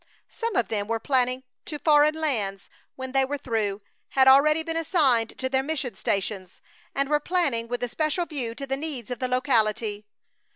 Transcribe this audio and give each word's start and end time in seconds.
Some 0.31 0.55
of 0.55 0.69
them 0.69 0.87
were 0.87 0.97
going 0.99 1.43
to 1.65 1.77
foreign 1.77 2.15
lands 2.15 2.71
when 2.95 3.11
they 3.11 3.23
were 3.23 3.37
through, 3.37 3.83
had 4.09 4.27
already 4.27 4.63
been 4.63 4.75
assigned 4.75 5.37
to 5.37 5.47
their 5.47 5.61
mission 5.61 5.93
stations, 5.93 6.59
and 6.95 7.07
were 7.07 7.19
planning 7.19 7.67
with 7.67 7.83
a 7.83 7.87
special 7.87 8.25
view 8.25 8.55
to 8.55 8.65
the 8.65 8.77
needs 8.77 9.11
of 9.11 9.19
the 9.19 9.27
locality. 9.27 10.07